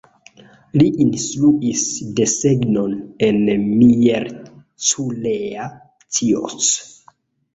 [0.81, 1.81] Li instruis
[2.19, 2.95] desegnon
[3.27, 5.67] en Miercurea
[6.19, 6.69] Ciuc.